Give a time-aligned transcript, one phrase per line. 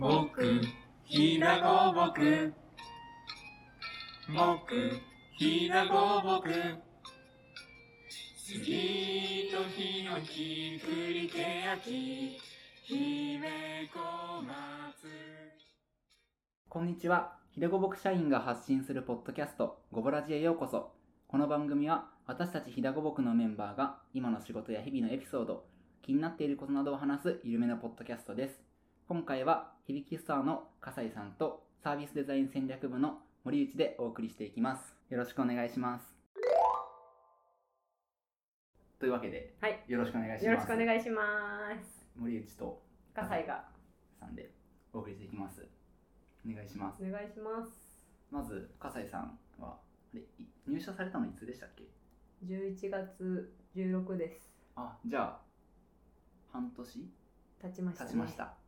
[0.00, 0.60] 僕、
[1.04, 2.52] ひなごぼく。
[4.28, 5.00] 僕、
[5.38, 6.50] ひなごぼく。
[8.36, 12.40] 杉とヒノキ、栗けやき、
[12.82, 14.54] 姫小松。
[16.68, 17.38] こんにちは。
[17.52, 20.92] ひでごぼく社員が発信するポッドキャスト、ごぼらじへようこそ。
[21.28, 25.66] この番組は、私たちひだごぼくのメンバーが、今の仕事や日々のエピソード、
[26.02, 28.73] 気になっていることなどを話す緩めのポッドキャストです。
[29.06, 34.96] 今回は、響きストアの笠井さんと、サービスデザイン戦略部の森内でお送りしていきます。
[35.10, 36.06] よろしくお願いします。
[38.98, 39.84] というわけで、はい。
[39.88, 40.44] よろしくお願いします。
[40.46, 41.22] よろしくお願いしま
[41.84, 42.06] す。
[42.16, 42.82] 森内と
[43.12, 43.68] 葛西が
[44.18, 44.50] さんで
[44.94, 45.68] お送りしていきます。
[46.48, 47.04] お願いします。
[47.06, 47.70] お願いします。
[48.30, 49.76] まず、笠井さんは、あ
[50.14, 51.84] れ、い入社されたのいつでしたっけ
[52.46, 54.50] ？11月16です。
[54.76, 55.40] あ、じゃあ、
[56.50, 57.12] 半年？
[57.60, 58.10] 経ちました、ね。
[58.10, 58.63] 経ちました。。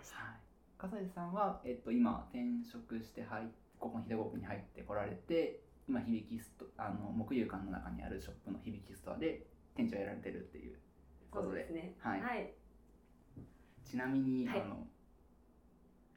[0.00, 0.16] ました。
[0.16, 0.40] はい。
[0.78, 3.46] 笠井さんは、えっと、今、転職して入っ
[3.78, 10.78] ここの秀子に入ってこられて、今、響きスト、あの、木遊館の中にあるショップの響きストアで店長やられてるっていう
[11.30, 11.52] ことで。
[11.52, 11.94] そうですね。
[11.98, 12.52] はいはい。
[13.84, 14.86] ちなみに、はいあの、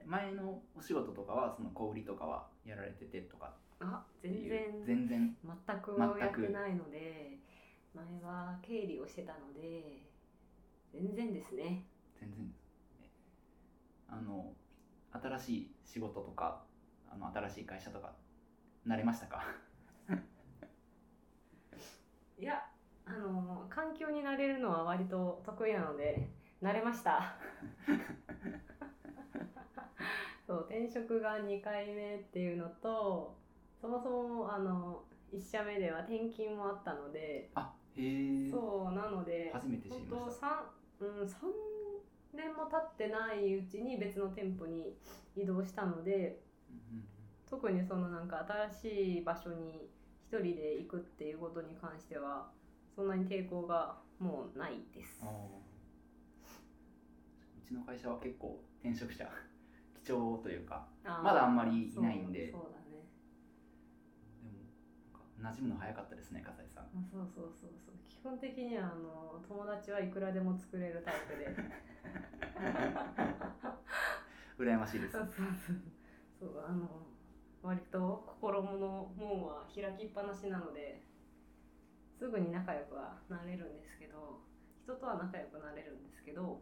[0.04, 4.84] 前のお仕事とかは、その小売りとかはやられててとかあ、全然。
[4.84, 5.36] 全然。
[5.42, 7.38] 全くやってないので、
[7.94, 10.04] 前は経理をしてたので、
[10.92, 11.84] 全然ですね。
[12.20, 12.63] 全然え
[14.08, 14.52] あの
[15.12, 16.62] 新しい仕事とか
[17.10, 18.12] あの新しい会社とか
[18.86, 19.42] 慣れましたか？
[22.38, 22.62] いや、
[23.06, 26.28] あの、環境になれるのは割と得意なので、
[26.62, 27.36] 慣れました。
[30.46, 33.36] そう、転職が2回目っていうのと、
[33.80, 40.64] そもそも、あの、1社目では転勤もあったので、あへえそう、なので、初めて知りま本当した
[40.98, 41.40] 三うん、3
[42.34, 44.96] 年も経ってないうちに別の店舗に
[45.36, 46.40] 移動したので、
[47.48, 48.44] 特にそのなんか
[48.80, 49.88] 新しい場所に
[50.26, 52.48] 一人で行くっていうことに関しては
[52.94, 55.22] そんなに抵抗がもうないです。
[55.22, 55.26] う
[57.66, 59.28] ちの会社は結構転職者
[60.04, 62.50] 貴重というかまだあんまりいないんで。
[62.50, 62.83] そうだね
[65.44, 66.84] 馴染むの早かったですね笠井さん。
[66.84, 67.94] あそうそうそうそう。
[68.08, 71.52] 基本的にはあの友達はいくらでも作れるタイプで。
[74.56, 75.12] 羨ましいです。
[75.12, 75.76] そうそうそう。
[76.40, 76.88] そうあの
[77.62, 81.02] 割と心の門は開きっぱなしなので
[82.18, 84.40] すぐに仲良くはなれるんですけど
[84.82, 86.60] 人とは仲良くなれるんですけど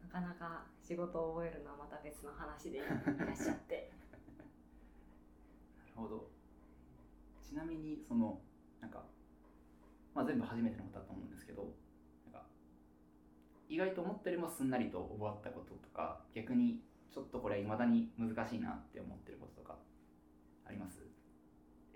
[0.00, 3.90] なかなか仕事を覚えるのはまた別の話でいらっしゃって。
[5.78, 6.35] なるほど
[7.46, 8.40] ちなみにその
[8.80, 9.04] なんか、
[10.14, 11.62] まあ、全部初めてのことだと思うんですけど
[12.24, 12.46] なんか
[13.68, 16.80] 意外と思ったよりもすんなりと覚わったこととか逆に
[17.12, 19.76] ちょっとこれいまだに難しいなって思ってることとか
[20.66, 21.00] あります？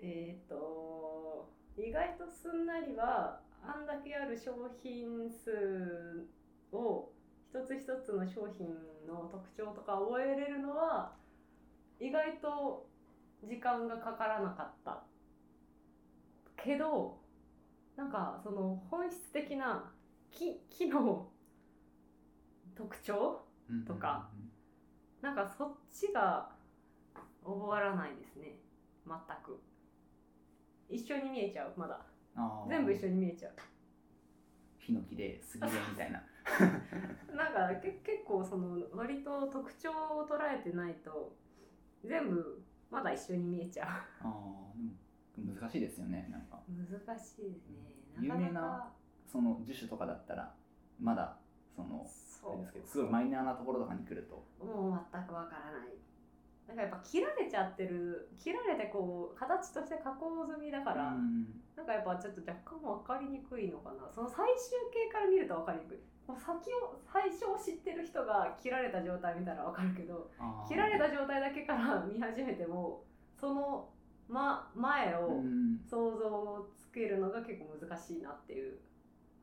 [0.01, 6.27] えっと意外とすんなりはあんだけある商品数
[6.71, 7.11] を
[7.49, 8.67] 一つ一つの商品
[9.07, 11.13] の特徴とか覚えれるのは
[11.99, 12.87] 意外と
[13.43, 15.03] 時間がかからなかった
[16.63, 17.19] けど
[17.95, 19.91] なんかその本質的な
[20.31, 21.27] 機機能
[22.75, 23.41] 特徴
[23.85, 24.29] とか
[25.21, 26.49] なんかそっちが
[27.43, 28.59] 覚わらないですね。
[29.05, 29.59] 全く。
[30.89, 31.99] 一緒に見えちゃうまだ。
[32.67, 33.51] 全部一緒に見えちゃう。
[34.79, 36.23] ヒノキで杉でみたいな。
[37.35, 41.35] なんかけ結構その割と特徴を捉えてないと
[42.03, 44.93] 全部まだ一緒に見えちゃあーでも
[45.45, 46.59] 難しいですよねなんか。
[46.67, 47.91] う難しいですね。
[48.19, 48.91] 有名な
[49.31, 50.53] その樹種とかだったら
[50.99, 51.37] まだ
[51.75, 52.53] そのそう。
[52.53, 54.43] あれですけどすごいマイナーなところとかに来ると。
[54.63, 55.95] もう全くわからない。
[56.67, 61.47] なんかやっぱ切られちゃってる切られてこう形として加工済みだから、うん。
[61.75, 64.07] なんかやっぱちょっと若干分かりにくいのかな。
[64.13, 65.99] その最終形から見ると分かりにくい。
[66.27, 70.29] もう先を最初を知ってる人が切られた状態見たら分かるけど
[70.67, 73.03] 切られた状態だけから見始めても
[73.41, 73.89] その、
[74.27, 75.79] ま、前をうん。
[75.89, 78.79] 想像をつけるのが結構難しいなっていう。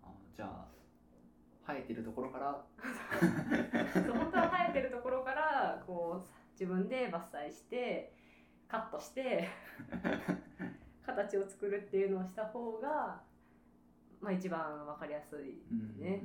[0.03, 0.69] あじゃあ
[1.67, 2.65] 生えてるところから？
[3.93, 8.15] そう本当は生えてるところからこう自分で伐採して
[8.69, 9.49] カットして
[11.05, 13.23] 形を作るっていうのをした方が、
[14.21, 15.99] まあ、一番分かりやすいうん。
[16.01, 16.25] ね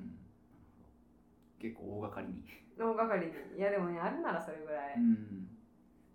[1.59, 2.43] 結構大掛かりに、
[2.77, 3.57] 大掛かりに。
[3.57, 5.47] いやでもねあるならそれぐらい、うん。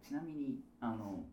[0.03, 1.25] ちなみにあの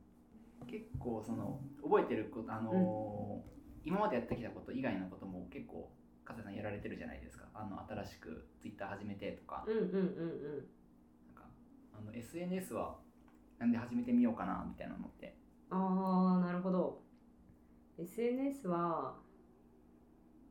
[0.68, 3.44] 結構その覚えてることあの、
[3.84, 5.92] 今までやってきたこと以外のことも結構
[6.24, 7.46] 加瀬さんやられてるじゃないですか。
[7.54, 9.98] あの新しくツイッター始めてとか,、うんうんうんうん。
[11.28, 11.48] なんか
[11.94, 12.98] あの SNS は
[13.60, 15.38] なんで始めてみようかなみたいなのって。
[15.70, 17.02] ああなるほど。
[17.98, 19.16] SNS は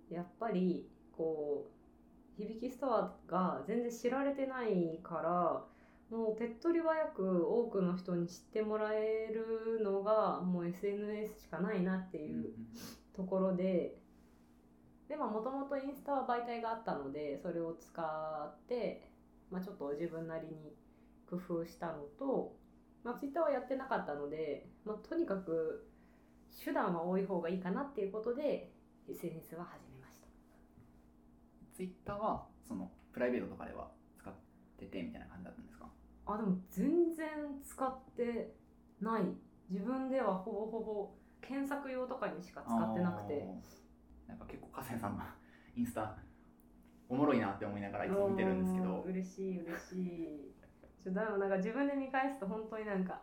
[0.08, 5.64] やっぱりこう響きストアが全然知られてないから
[6.11, 12.53] もう手っ取り早く多くの人に知ってもらえるのがもう SNS しかないなっていう
[13.17, 13.97] ところで
[15.09, 19.11] でもともとインスタは媒体があったのでそれを使って、
[19.51, 20.75] まあ、ちょっと自分なりに
[21.29, 22.56] 工夫したのと、
[23.03, 25.87] まあ、ツイッターはやってなかったので、まあ、とにかく
[26.65, 28.71] 手段は多い方がいいかなっていうことで
[29.09, 30.27] SNS は始めました。
[31.75, 34.35] ツイッターはそのプライベートとかでは使っ
[34.79, 35.74] ててみたいな感じだったんですか？
[36.26, 37.29] あでも全然
[37.65, 38.55] 使って
[39.00, 39.23] ない。
[39.71, 41.11] 自分ではほぼほぼ
[41.41, 43.47] 検索用とかにしか使ってなくて。
[44.26, 45.23] なんか結構加瀬さんの
[45.76, 46.17] インスタ
[47.11, 49.03] おもろいなって思いながらいつも見てるんですけど。
[49.05, 50.55] うん嬉しい嬉しい。
[51.03, 53.20] ちょでもなんか自分で見返すと本当になんか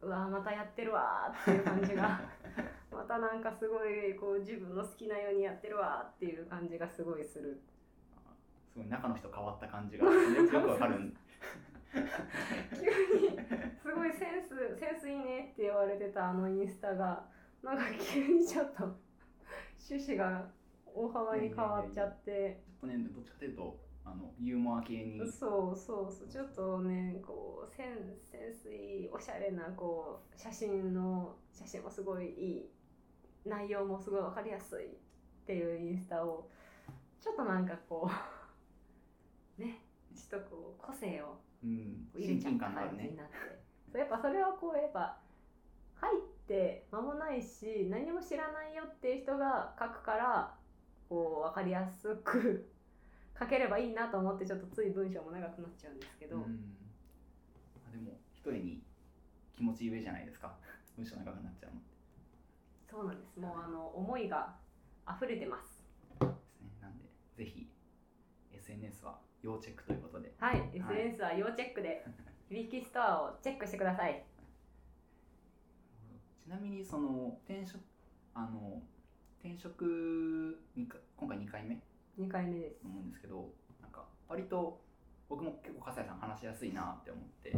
[0.00, 2.20] うわまたやってるわーっていう感じが。
[2.92, 7.60] またなんかすごいこう自分の好きなようにやってるわーっていう感じがすごいする。
[8.72, 11.16] すごい中の人変わった感じがよくわかるん
[12.72, 13.38] 急に
[13.82, 17.28] すごいセンスセンスいいねって言われてたあのインスタが
[17.62, 18.84] なんか急にちょっと
[19.90, 20.48] 趣旨が
[20.86, 22.60] 大幅に変わっちゃって。
[22.66, 25.18] ちょっとねどっちかというとあのユーモア系に。
[25.30, 26.28] そうそうそう。
[26.28, 32.70] ちょっとねこうセンセンスいいおしゃれなこう写真の写真もすごいいい
[33.44, 34.88] 内容もすごい分かりやすいっ
[35.46, 36.48] ていうインスタを
[37.20, 38.41] ちょっとなんかこう
[40.12, 43.32] ねちょっとこう個性をうん、入れちゃった親近感じになって。
[43.92, 45.18] そうやっぱそれはこうやっぱ
[45.94, 50.54] 入って間もないし何も知らないよっていう人が書くから
[51.08, 52.68] こう分かりやすく
[53.38, 56.76] 書ければいいなと思ってちょっとつい文章も長くなっちゃうんですけど、うん。
[57.88, 58.82] あでも一重に
[59.52, 60.56] 気持ち上じゃないですか。
[60.96, 61.80] 文章長くなっちゃうの
[62.90, 63.38] そうなんです。
[63.38, 64.56] もうあの思いが
[65.08, 65.82] 溢れてます。
[66.18, 66.70] ですね。
[66.80, 67.04] なんで
[67.34, 67.70] ぜひ
[68.52, 70.32] SNS は要チェックということで。
[70.38, 72.04] はい、SNS は要チェックで
[72.48, 74.24] 響きストアをチェックしてください。
[76.44, 77.80] ちなみにその転職
[78.34, 78.82] あの
[79.40, 81.80] 転職にか今回2回目
[82.18, 82.80] ？2回目です。
[82.80, 84.80] と思うんですけどなんか割と
[85.28, 87.52] 僕も結構笠井さん話しやすいなって思って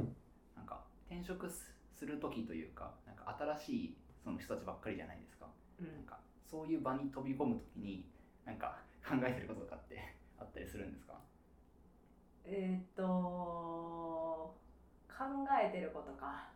[0.56, 5.50] なんか転職すする時というかなんか新しいその人たちばっかりじゃないですか。
[5.80, 8.08] うなんかそういう場に飛び込む時に
[8.44, 11.20] なんか考えてることとかってあったりするんですか？
[12.46, 13.04] えーっと
[15.08, 15.24] 考
[15.62, 16.48] えてることか。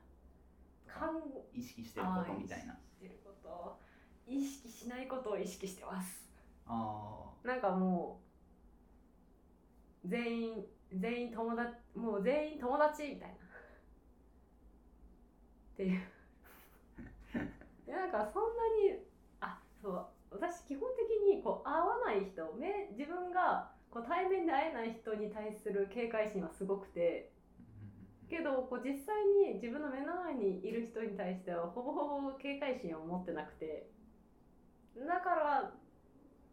[0.87, 1.06] か。
[1.06, 1.23] ん
[1.55, 2.75] 意識してることみたいな。
[2.75, 3.79] 意識してること。
[4.26, 6.29] 意識しないことを意識してます。
[6.67, 8.20] あなんかも
[10.05, 13.35] う全員全員友達もう全員友達みたいな。
[13.35, 13.38] っ
[15.76, 16.00] ていう。
[17.87, 18.62] でなんかそんな
[18.93, 19.00] に
[19.40, 20.06] あそう。
[20.31, 33.88] 私基本的にこう会わない人目自分がこう対面で会えない人に対する警戒心はすごくてーけどこう実際に自分の目の前にいる人に対してはほぼほぼ警戒心を持ってなくて
[34.94, 35.73] だから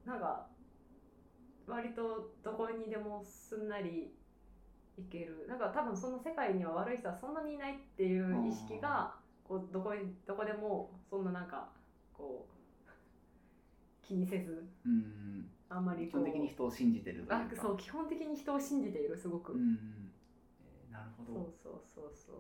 [0.06, 0.48] なんか
[1.68, 4.14] 割とどこにでもすんなり
[4.98, 5.46] いける。
[5.50, 11.70] なんか多分その世界には悪い人はそんなにいないっていう意識がこうどこにどこでもそんななんか
[12.14, 12.55] こう
[14.08, 15.50] 気にせずうん。
[15.68, 19.54] あんまり基本的に人を信じてるあそう基本的に人を信じているすごく。
[19.54, 20.12] うん
[20.62, 21.34] えーなるほど。
[21.34, 22.36] そうそうそうそう。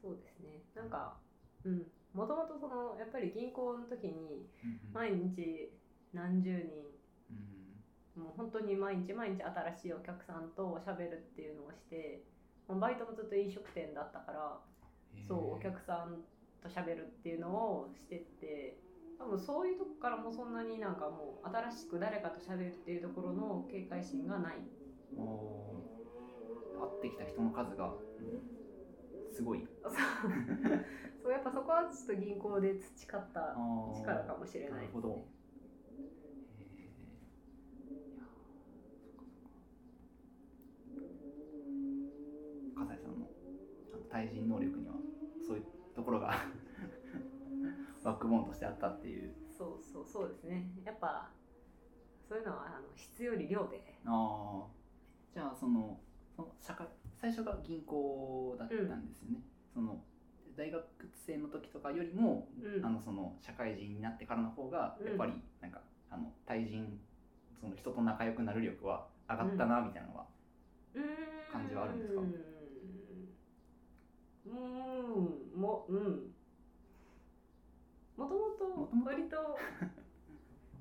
[0.00, 0.62] そうですね。
[0.74, 1.16] なんか
[1.64, 1.86] うん。
[2.14, 4.48] もともとそのやっぱり銀行の時に
[4.92, 5.72] 毎日
[6.12, 6.62] 何十人
[8.16, 8.22] うん。
[8.22, 12.22] もう本当に毎日毎日新しいお客さんと喋るっていうのをして
[12.68, 14.58] もうバイトもずっと飲食店だったから
[15.14, 15.28] へー。
[15.28, 16.22] そうお客さん
[16.62, 18.78] と喋るっていうのをしてって
[19.18, 24.54] 多分そういうとこからもそんなになんかもう新しく誰かと喋るっていうところの警戒心がない。
[26.80, 28.58] 会ってきた人の数が、うん
[29.32, 29.66] すごい。
[31.22, 31.32] そう。
[31.32, 33.56] やっぱそこはちょっと銀行で培った
[33.94, 35.38] 力かもしれないです、ね、なるほど。
[42.98, 43.26] さんの
[44.10, 44.94] 対人能力には
[45.46, 46.46] そういうところが
[48.08, 49.34] バックボーンとしてあったっていう。
[49.52, 50.70] そうそうそうですね。
[50.82, 51.28] やっぱ
[52.26, 54.00] そういうのはあの質より量で。
[54.06, 54.66] ああ
[55.34, 56.00] じゃあその
[56.34, 56.86] その社会
[57.20, 59.42] 最初が銀行だったんですよね、
[59.74, 60.02] その
[60.56, 62.86] 大学生の時とかよりも、うん。
[62.86, 65.06] あのその社会人になってからの方がうん。
[65.06, 66.98] やっぱりなんか、あの対人
[67.60, 70.26] その人と仲良くなる力は上がったなみたいなのは、
[71.52, 72.20] 感じはあるんですか？
[72.22, 75.60] うーん。
[75.60, 76.34] もうん
[78.18, 79.56] もともと割と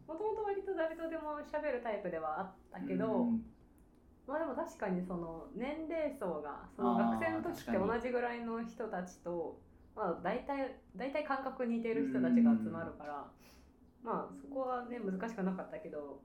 [0.07, 3.41] もともと割と誰とでも喋るタイプではあったけど、うん
[4.27, 9.57] まあでも確かにその年齢層がその学生の時って同じぐらいの人たちと
[9.95, 13.25] まあ大体大体感覚似てる人たちが集まるから
[14.03, 16.19] まあそこはね難しくなかったけど、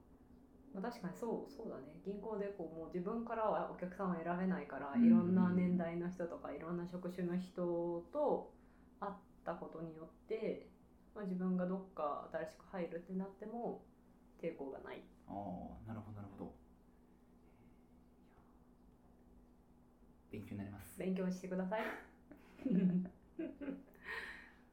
[0.75, 1.95] まあ、確かにそうそうだね。
[2.05, 8.51] 銀行でこうもう自分からはお客さんを選べないからうんいろんな年代の人とかいろんな職種の人と
[8.99, 9.13] 会っ
[9.45, 10.67] たことによって、
[11.15, 13.83] まあ、自分がどっか新しく入るってなっても
[14.41, 15.01] 抵抗がない。
[15.27, 16.53] ああなるほどなるほど。
[20.31, 20.97] 勉強になります。
[20.99, 21.81] 勉強してください。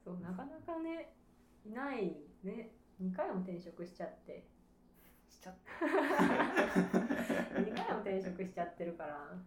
[0.03, 1.13] そうなかなかね
[1.65, 2.71] いないね。
[3.01, 4.45] 2回も転職しちゃって。
[5.31, 5.55] しちゃっ
[7.55, 9.39] 2 回も転職しちゃってるから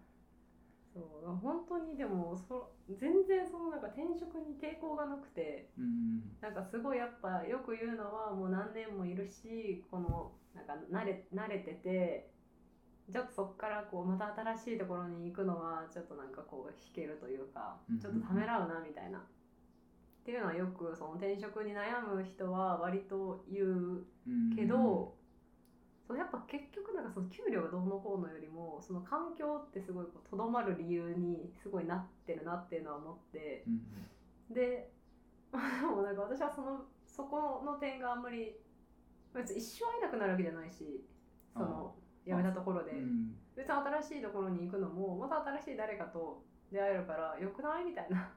[0.94, 6.22] そう本当にでもそ全然そのなんか転職に抵抗がなくてうん。
[6.40, 12.30] なんかすごいやっぱよく言うのはもう何年もいるしこのなんか慣れ慣れてて
[13.12, 18.00] ちょっとそこからこうまた新しいところに行くのはちょっとなんかこう引けるというかうん。
[18.00, 19.20] ちょっとためらうなみたいな。
[19.20, 19.22] っ
[20.26, 24.56] ていうのはよくその転職に悩む人は割と言ううん。
[24.56, 25.18] けど、
[26.14, 33.64] そうやっぱ結局なんかその給料がどうのこうのよりもその環境ってすごいとどまる理由にすごいなってるなっていうのは思って。
[33.68, 33.82] うん
[34.54, 34.92] で
[35.54, 38.56] で もなんか私はそのそこの点があんまり
[39.34, 41.06] 別に一生会えなくなるわけじゃないし
[41.54, 43.36] その辞めたところで、うん。
[43.56, 48.34] 別に新しいところに行くのもまた新しい誰かと出会えるからよくないみたいな。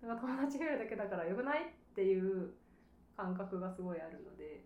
[0.00, 2.54] なんか友達がいるだけだからよくないっていう
[3.16, 4.64] 感覚がすごいあるので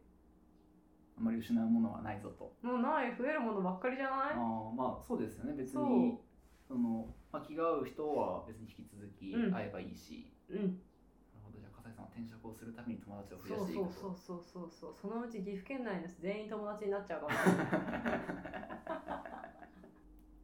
[1.22, 2.52] あまり失うものはないぞと。
[2.66, 4.34] もうない増えるものばっかりじゃない？
[4.34, 5.54] ああまあそうですよね。
[5.54, 6.18] 別に
[6.66, 9.52] その、まあ、気が合う人は別に引き続きうん。
[9.54, 10.56] 会えばいいし、うん。
[10.58, 10.68] なる
[11.46, 11.60] ほど。
[11.60, 13.92] じゃあ笠井さんは転職をするために友達を増やしていくと。
[13.92, 14.94] そうそうそうそうそう。
[15.00, 17.32] そのうち岐阜県内の人全員友達になっちゃうかも。
[17.32, 17.70] しれない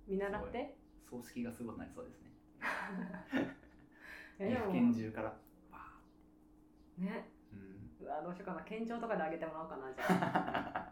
[0.07, 0.77] 見習って。
[1.11, 2.31] 葬式がすごくなりそうですね。
[4.39, 5.35] 岐阜県中から
[5.73, 5.79] バ
[6.99, 7.27] ね
[8.11, 8.63] わどうしようかな。
[8.63, 10.89] 県庁とかであげてもらおうかなじゃあ。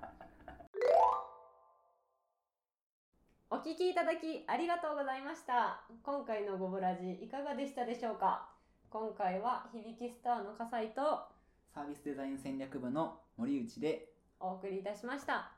[3.50, 5.80] お聞きいただきありがとうございました。
[6.02, 8.48] 今回のゴブラジいかがでしたでしょうか？
[8.90, 11.28] 今回は響きスターの笠井と
[11.74, 15.52] サービスデザイン戦略部の森内でお送りいたしました。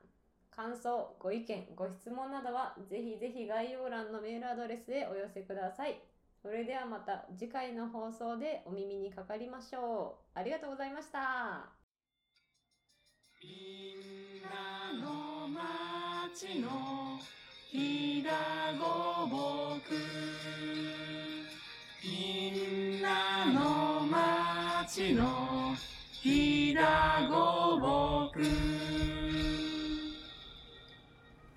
[0.50, 6.02] 感想ご意見ご質問などはぜひぜひ概要欄のメールアドレスへお寄せください
[6.40, 10.38] それではまた次回の放送でお耳にかかりましょう。
[10.38, 11.66] ありがとうございました。
[13.42, 17.18] みんなの町の
[17.70, 18.30] ひだ
[18.78, 19.94] ごぼく。
[22.04, 25.74] みんなの町の
[26.12, 28.87] ひだごぼく。